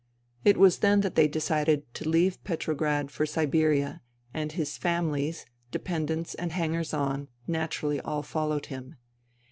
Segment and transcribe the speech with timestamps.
[0.43, 4.01] It was then that they decided to leave Petrograd for Siberia,
[4.33, 8.95] and his famihes, dependents and hangers on naturally all followed him.